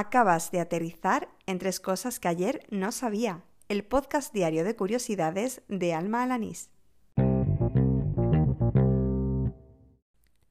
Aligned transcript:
Acabas 0.00 0.52
de 0.52 0.60
aterrizar 0.60 1.28
en 1.46 1.58
tres 1.58 1.80
cosas 1.80 2.20
que 2.20 2.28
ayer 2.28 2.60
no 2.70 2.92
sabía. 2.92 3.42
El 3.68 3.82
podcast 3.82 4.32
diario 4.32 4.62
de 4.62 4.76
curiosidades 4.76 5.62
de 5.66 5.92
Alma 5.92 6.22
Alanís. 6.22 6.70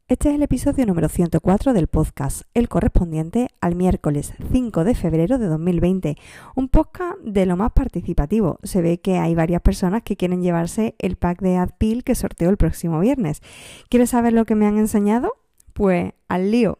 Este 0.10 0.28
es 0.28 0.36
el 0.36 0.44
episodio 0.44 0.86
número 0.86 1.08
104 1.08 1.72
del 1.72 1.88
podcast, 1.88 2.42
el 2.54 2.68
correspondiente 2.68 3.48
al 3.62 3.76
miércoles 3.76 4.34
5 4.52 4.84
de 4.84 4.96
febrero 4.96 5.38
de 5.38 5.48
2020. 5.48 6.18
Un 6.58 6.68
podcast 6.68 7.18
de 7.20 7.46
lo 7.46 7.56
más 7.56 7.72
participativo. 7.72 8.60
Se 8.64 8.82
ve 8.82 9.00
que 9.00 9.18
hay 9.18 9.34
varias 9.34 9.62
personas 9.62 10.04
que 10.04 10.18
quieren 10.18 10.42
llevarse 10.42 10.96
el 11.00 11.16
pack 11.16 11.40
de 11.40 11.56
AdPil 11.56 12.04
que 12.04 12.16
sorteo 12.16 12.50
el 12.50 12.58
próximo 12.58 13.00
viernes. 13.00 13.42
¿Quieres 13.88 14.10
saber 14.10 14.34
lo 14.34 14.44
que 14.44 14.56
me 14.56 14.68
han 14.68 14.78
enseñado? 14.78 15.32
Pues 15.72 16.12
al 16.28 16.52
lío. 16.52 16.80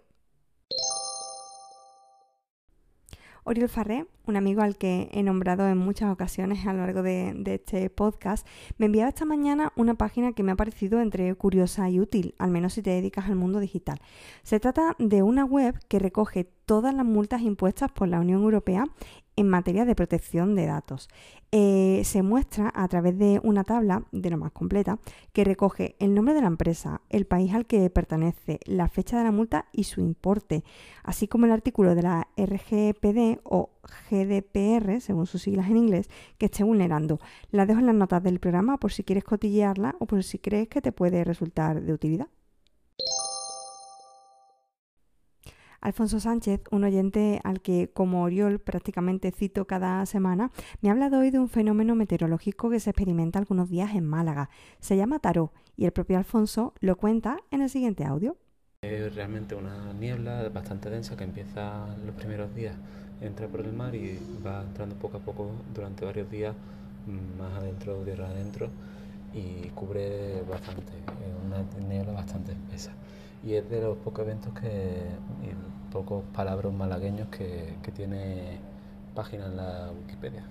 Oriol 3.48 3.70
Farré, 3.70 4.06
un 4.26 4.36
amigo 4.36 4.62
al 4.62 4.76
que 4.76 5.10
he 5.14 5.24
nombrado 5.24 5.70
en 5.70 5.78
muchas 5.78 6.12
ocasiones 6.12 6.68
a 6.68 6.74
lo 6.74 6.80
largo 6.80 7.02
de, 7.02 7.34
este 7.46 7.90
podcast, 7.90 8.46
me 8.78 8.88
enviaba 8.88 9.08
esta 9.08 9.24
mañana 9.24 9.72
una 9.78 9.96
página 9.96 10.34
que 10.34 10.44
me 10.44 10.52
ha 10.52 10.56
parecido 10.56 11.00
entre 11.00 11.34
curiosa 11.34 11.90
y 11.90 12.02
útil, 12.02 12.36
al 12.40 12.52
menos 12.52 12.74
si 12.74 12.82
te 12.82 12.90
dedicas 12.90 13.28
al 13.28 13.38
mundo 13.38 13.62
digital. 13.62 14.02
Se 14.44 14.60
trata 14.60 14.98
de 15.00 15.24
una 15.24 15.46
web 15.46 15.80
que 15.88 15.98
recoge 15.98 16.50
todas 16.68 16.94
las 16.94 17.06
multas 17.06 17.42
impuestas 17.42 17.90
por 17.92 18.10
la 18.10 18.20
Unión 18.20 18.44
Europea 18.44 18.84
en 19.38 19.48
materia 19.48 19.86
de 19.86 19.96
protección 19.96 20.54
de 20.54 20.66
datos. 20.66 21.08
Eh, 21.54 22.02
se 22.04 22.24
muestra 22.24 22.74
a 22.76 22.86
través 22.90 23.18
de 23.18 23.40
una 23.42 23.64
tabla, 23.64 24.04
de 24.12 24.30
lo 24.30 24.38
más 24.38 24.52
completa, 24.52 25.00
que 25.32 25.46
recoge 25.46 25.96
el 26.00 26.14
nombre 26.14 26.34
de 26.34 26.42
la 26.42 26.48
empresa, 26.48 27.02
el 27.10 27.26
país 27.26 27.54
al 27.54 27.68
que 27.68 27.90
pertenece, 27.90 28.60
la 28.66 28.90
fecha 28.90 29.18
de 29.18 29.24
la 29.24 29.32
multa 29.32 29.68
y 29.72 29.86
su 29.86 30.02
importe, 30.02 30.66
así 31.04 31.30
como 31.30 31.46
el 31.46 31.54
artículo 31.54 31.96
de 31.96 32.02
la 32.02 32.28
RGPD 32.36 33.40
o 33.44 33.70
GDPR, 34.10 35.00
según 35.00 35.26
sus 35.26 35.44
siglas 35.44 35.70
en 35.70 35.78
inglés, 35.78 36.10
que 36.38 36.48
esté 36.48 36.66
vulnerando. 36.66 37.20
La 37.50 37.66
dejo 37.66 37.80
en 37.80 37.86
las 37.86 37.96
notas 37.96 38.22
del 38.24 38.42
programa 38.42 38.78
por 38.78 38.92
si 38.92 39.06
quieres 39.06 39.24
cotillearla 39.24 39.96
o 40.00 40.06
por 40.06 40.22
si 40.22 40.38
crees 40.38 40.68
que 40.68 40.82
te 40.82 40.92
puede 40.92 41.24
resultar 41.24 41.82
de 41.82 41.94
utilidad. 41.94 42.28
Alfonso 45.88 46.20
Sánchez, 46.20 46.60
un 46.70 46.84
oyente 46.84 47.40
al 47.46 47.62
que, 47.62 47.90
como 47.94 48.24
Oriol, 48.24 48.60
prácticamente 48.60 49.32
cito 49.32 49.68
cada 49.68 50.06
semana, 50.06 50.52
me 50.82 50.90
ha 50.90 50.92
hablado 50.92 51.20
hoy 51.20 51.32
de 51.32 51.40
un 51.40 51.48
fenómeno 51.48 51.96
meteorológico 51.96 52.70
que 52.70 52.82
se 52.82 52.90
experimenta 52.90 53.40
algunos 53.40 53.70
días 53.70 53.96
en 53.96 54.06
Málaga. 54.06 54.50
Se 54.82 54.98
llama 54.98 55.20
tarot 55.20 55.54
y 55.78 55.86
el 55.86 55.94
propio 55.94 56.18
Alfonso 56.18 56.74
lo 56.82 56.98
cuenta 56.98 57.38
en 57.52 57.62
el 57.62 57.70
siguiente 57.70 58.04
audio. 58.04 58.36
Es 58.82 59.16
realmente 59.16 59.56
una 59.56 59.94
niebla 59.94 60.50
bastante 60.50 60.90
densa 60.90 61.16
que 61.16 61.24
empieza 61.24 61.88
los 62.06 62.16
primeros 62.16 62.54
días, 62.54 62.76
entra 63.22 63.48
por 63.48 63.62
el 63.62 63.72
mar 63.72 63.96
y 63.96 64.20
va 64.46 64.64
entrando 64.64 64.94
poco 64.98 65.16
a 65.16 65.22
poco 65.22 65.52
durante 65.74 66.04
varios 66.04 66.30
días 66.30 66.54
más 67.40 67.54
adentro, 67.54 68.04
tierra 68.04 68.28
adentro 68.28 68.68
y 69.34 69.70
cubre 69.70 70.42
bastante, 70.50 70.92
niebla 71.88 72.14
bastante 72.14 72.52
espesa 72.52 72.94
y 73.44 73.54
es 73.54 73.70
de 73.70 73.82
los 73.82 73.98
pocos 73.98 74.26
eventos 74.26 74.54
que, 74.54 75.02
y 75.44 75.92
pocos 75.92 76.24
palabras 76.34 76.74
malagueños 76.74 77.30
que, 77.30 77.76
que 77.82 77.92
tiene 77.92 78.60
página 79.16 79.46
en 79.46 79.58
la 79.58 79.92
Wikipedia. 79.92 80.46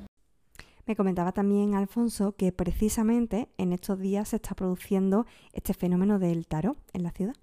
Me 0.86 0.95
comentaba 0.95 1.33
también 1.33 1.75
Alfonso 1.75 2.33
que 2.36 2.53
precisamente 2.53 3.48
en 3.58 3.73
estos 3.73 3.98
días 3.98 4.28
se 4.28 4.36
está 4.36 4.55
produciendo 4.55 5.27
este 5.53 5.75
fenómeno 5.75 6.19
del 6.19 6.47
tarot 6.47 6.78
en 6.92 7.03
la 7.03 7.11
ciudad. 7.11 7.34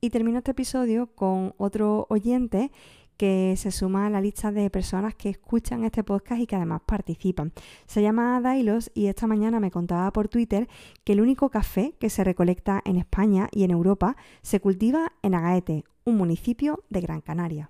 Y 0.00 0.10
termino 0.10 0.38
este 0.38 0.52
episodio 0.52 1.08
con 1.14 1.54
otro 1.58 2.06
oyente 2.08 2.70
que 3.18 3.54
se 3.58 3.70
suma 3.70 4.06
a 4.06 4.10
la 4.10 4.22
lista 4.22 4.52
de 4.52 4.70
personas 4.70 5.14
que 5.14 5.28
escuchan 5.28 5.84
este 5.84 6.04
podcast 6.04 6.40
y 6.40 6.46
que 6.46 6.56
además 6.56 6.80
participan. 6.86 7.52
Se 7.86 8.00
llama 8.00 8.40
Dailos 8.40 8.90
y 8.94 9.08
esta 9.08 9.26
mañana 9.26 9.60
me 9.60 9.70
contaba 9.70 10.10
por 10.12 10.28
Twitter 10.28 10.68
que 11.04 11.12
el 11.12 11.20
único 11.20 11.50
café 11.50 11.94
que 11.98 12.08
se 12.08 12.24
recolecta 12.24 12.80
en 12.86 12.96
España 12.96 13.48
y 13.52 13.64
en 13.64 13.72
Europa 13.72 14.16
se 14.40 14.60
cultiva 14.60 15.12
en 15.22 15.34
Agaete, 15.34 15.84
un 16.04 16.16
municipio 16.16 16.84
de 16.88 17.00
Gran 17.00 17.20
Canaria. 17.20 17.68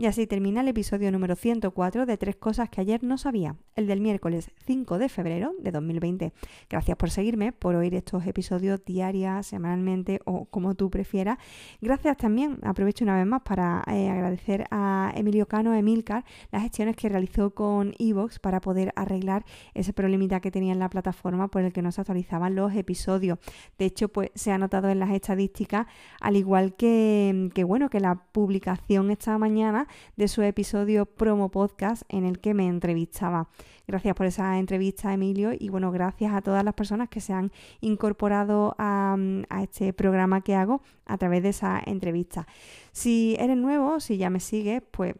Y 0.00 0.06
así 0.06 0.28
termina 0.28 0.60
el 0.60 0.68
episodio 0.68 1.10
número 1.10 1.34
104 1.34 2.06
de 2.06 2.16
Tres 2.16 2.36
Cosas 2.36 2.68
que 2.68 2.80
ayer 2.80 3.02
no 3.02 3.18
sabía, 3.18 3.56
el 3.74 3.88
del 3.88 4.00
miércoles 4.00 4.52
5 4.64 4.96
de 4.96 5.08
febrero 5.08 5.54
de 5.58 5.72
2020. 5.72 6.32
Gracias 6.70 6.96
por 6.96 7.10
seguirme, 7.10 7.50
por 7.50 7.74
oír 7.74 7.96
estos 7.96 8.24
episodios 8.24 8.84
diarias, 8.84 9.48
semanalmente 9.48 10.20
o 10.24 10.44
como 10.44 10.76
tú 10.76 10.88
prefieras. 10.88 11.38
Gracias 11.80 12.16
también, 12.16 12.60
aprovecho 12.62 13.02
una 13.02 13.16
vez 13.16 13.26
más 13.26 13.42
para 13.42 13.82
eh, 13.88 14.08
agradecer 14.08 14.68
a 14.70 15.12
Emilio 15.16 15.48
Cano, 15.48 15.74
Emilcar, 15.74 16.24
las 16.52 16.62
gestiones 16.62 16.94
que 16.94 17.08
realizó 17.08 17.50
con 17.50 17.92
Evox 17.98 18.38
para 18.38 18.60
poder 18.60 18.92
arreglar 18.94 19.44
ese 19.74 19.92
problemita 19.92 20.38
que 20.38 20.52
tenía 20.52 20.74
en 20.74 20.78
la 20.78 20.90
plataforma 20.90 21.48
por 21.48 21.62
el 21.62 21.72
que 21.72 21.82
no 21.82 21.90
se 21.90 22.02
actualizaban 22.02 22.54
los 22.54 22.72
episodios. 22.72 23.40
De 23.78 23.86
hecho, 23.86 24.08
pues 24.08 24.30
se 24.36 24.52
ha 24.52 24.58
notado 24.58 24.90
en 24.90 25.00
las 25.00 25.10
estadísticas, 25.10 25.88
al 26.20 26.36
igual 26.36 26.76
que, 26.76 27.50
que 27.52 27.64
bueno, 27.64 27.90
que 27.90 27.98
la 27.98 28.14
publicación 28.30 29.10
esta 29.10 29.36
mañana 29.38 29.87
de 30.16 30.28
su 30.28 30.42
episodio 30.42 31.06
promo 31.06 31.50
podcast 31.50 32.02
en 32.08 32.24
el 32.24 32.40
que 32.40 32.54
me 32.54 32.66
entrevistaba. 32.66 33.48
Gracias 33.86 34.14
por 34.14 34.26
esa 34.26 34.58
entrevista, 34.58 35.12
Emilio, 35.12 35.52
y 35.58 35.70
bueno, 35.70 35.90
gracias 35.90 36.32
a 36.34 36.42
todas 36.42 36.64
las 36.64 36.74
personas 36.74 37.08
que 37.08 37.20
se 37.20 37.32
han 37.32 37.52
incorporado 37.80 38.74
a, 38.78 39.16
a 39.48 39.62
este 39.62 39.92
programa 39.92 40.42
que 40.42 40.54
hago 40.54 40.82
a 41.06 41.16
través 41.16 41.42
de 41.42 41.50
esa 41.50 41.80
entrevista. 41.84 42.46
Si 42.92 43.36
eres 43.38 43.56
nuevo, 43.56 44.00
si 44.00 44.18
ya 44.18 44.30
me 44.30 44.40
sigues, 44.40 44.82
pues 44.90 45.14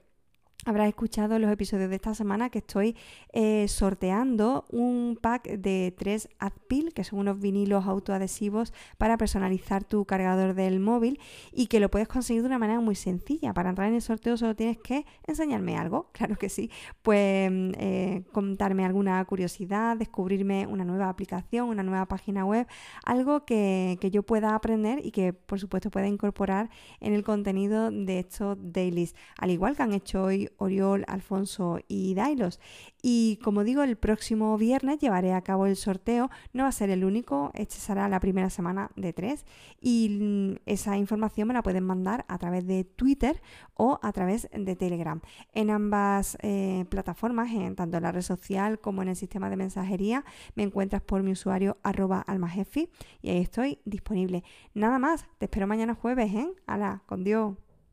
Habrás 0.65 0.89
escuchado 0.89 1.39
los 1.39 1.53
episodios 1.53 1.89
de 1.89 1.97
esta 1.97 2.15
semana 2.15 2.51
que 2.51 2.59
estoy 2.59 2.97
eh, 3.33 3.69
sorteando 3.69 4.65
un 4.71 5.17
pack 5.19 5.45
de 5.51 5.95
tres 5.97 6.29
Adpil, 6.41 6.93
que 6.93 7.05
son 7.05 7.21
unos 7.21 7.39
vinilos 7.39 7.87
autoadhesivos 7.87 8.75
para 8.99 9.17
personalizar 9.17 9.85
tu 9.85 10.05
cargador 10.05 10.55
del 10.55 10.81
móvil 10.81 11.21
y 11.53 11.69
que 11.69 11.79
lo 11.79 11.91
puedes 11.91 12.09
conseguir 12.09 12.43
de 12.43 12.49
una 12.49 12.59
manera 12.59 12.81
muy 12.81 12.97
sencilla. 12.97 13.55
Para 13.55 13.71
entrar 13.71 13.89
en 13.89 13.95
el 13.95 14.03
sorteo 14.03 14.37
solo 14.37 14.57
tienes 14.57 14.79
que 14.79 15.07
enseñarme 15.29 15.77
algo, 15.77 16.11
claro 16.13 16.35
que 16.35 16.49
sí. 16.49 16.71
Pues 17.03 17.51
eh, 17.79 18.25
contarme 18.33 18.85
alguna 18.85 19.25
curiosidad, 19.27 19.97
descubrirme 19.97 20.67
una 20.67 20.85
nueva 20.85 21.09
aplicación, 21.09 21.69
una 21.69 21.85
nueva 21.85 22.07
página 22.07 22.45
web, 22.45 22.67
algo 23.05 23.45
que, 23.47 23.97
que 24.01 24.11
yo 24.11 24.25
pueda 24.25 24.57
aprender 24.57 25.07
y 25.07 25.13
que 25.13 25.33
por 25.33 25.61
supuesto 25.61 25.91
pueda 25.91 26.09
incorporar 26.09 26.69
en 27.01 27.15
el 27.15 27.23
contenido 27.23 27.93
de 27.93 28.19
estos 28.19 28.59
dailies. 28.61 29.15
Al 29.39 29.51
igual 29.51 29.77
que 29.77 29.85
han 29.85 29.93
hecho 29.93 30.25
hoy 30.25 30.48
Oriol, 30.57 31.05
Alfonso 31.07 31.79
y 31.89 32.15
Dailos. 32.15 32.61
Y 33.03 33.39
como 33.43 33.65
digo, 33.65 33.83
el 33.83 33.97
próximo 33.97 34.57
viernes 34.59 34.99
llevaré 34.99 35.33
a 35.33 35.43
cabo 35.43 35.67
el 35.67 35.77
sorteo. 35.77 36.31
No 36.53 36.65
va 36.65 36.69
a 36.69 36.73
ser 36.73 36.91
el 36.91 37.05
único, 37.05 37.51
este 37.55 37.77
será 37.77 38.09
la 38.09 38.21
primera 38.21 38.51
semana 38.51 38.91
de 38.97 39.13
tres. 39.13 39.45
Y 39.81 40.19
mm, 40.21 40.57
esa 40.67 40.97
información 40.97 41.49
me 41.49 41.55
la 41.55 41.63
pueden 41.63 41.85
mandar 41.85 42.25
a 42.29 42.39
través 42.39 42.67
de 42.67 42.85
Twitter 42.85 43.41
o 43.75 43.99
a 44.03 44.13
través 44.13 44.49
de 44.53 44.77
Telegram. 44.77 45.21
En 45.53 45.71
ambas 45.71 46.37
eh, 46.43 46.85
plataformas, 46.89 47.51
en, 47.53 47.77
tanto 47.77 47.97
en 47.97 48.03
la 48.03 48.13
red 48.13 48.23
social 48.23 48.81
como 48.81 49.03
en 49.03 49.09
el 49.09 49.17
sistema 49.17 49.51
de 49.51 49.57
mensajería, 49.57 50.25
me 50.55 50.63
encuentras 50.63 51.03
por 51.03 51.23
mi 51.23 51.33
usuario 51.33 51.79
arroba 51.83 52.21
almajefi 52.21 52.91
y 53.23 53.31
ahí 53.31 53.39
estoy 53.39 53.79
disponible. 53.85 54.45
Nada 54.75 54.99
más, 54.99 55.27
te 55.39 55.47
espero 55.47 55.67
mañana 55.67 55.95
jueves, 55.95 56.35
¿eh? 56.35 56.49
¡Hala! 56.67 57.03
Con 57.07 57.25
Dios. 57.25 57.68